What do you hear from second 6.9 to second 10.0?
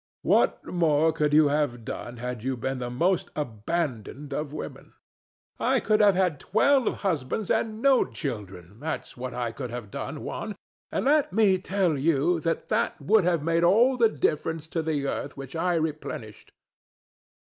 husbands and no children that's what I could have